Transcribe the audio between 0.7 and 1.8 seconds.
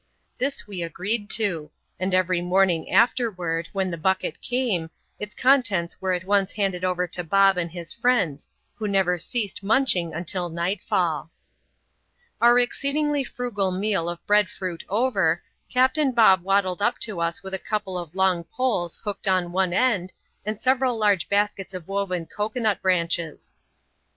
agreed to;